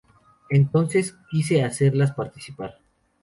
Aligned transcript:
Entonces, 0.49 1.13
quise 1.29 1.63
hacerlas 1.63 2.11
participar"". 2.13 2.79